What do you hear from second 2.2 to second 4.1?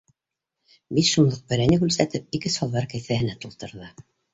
ике салбар кеҫәһенә тултырҙы.